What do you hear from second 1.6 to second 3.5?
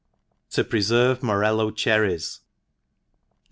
Chekries* GET.